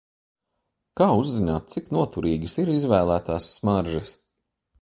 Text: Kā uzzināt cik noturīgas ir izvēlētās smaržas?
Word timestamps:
Kā 1.01 1.09
uzzināt 1.19 1.69
cik 1.75 1.93
noturīgas 1.97 2.57
ir 2.65 2.75
izvēlētās 2.79 3.55
smaržas? 3.59 4.19